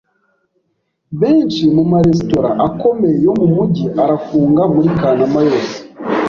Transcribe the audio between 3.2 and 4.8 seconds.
yo mu mujyi arafunga